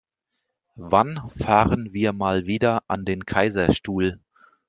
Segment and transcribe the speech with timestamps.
[0.77, 4.19] Wann fahren wir mal wieder an den Kaiserstuhl?